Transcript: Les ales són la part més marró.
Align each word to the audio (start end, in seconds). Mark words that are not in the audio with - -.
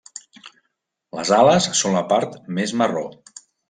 Les 1.19 1.33
ales 1.41 1.71
són 1.83 2.01
la 2.01 2.05
part 2.17 2.37
més 2.61 2.79
marró. 2.85 3.09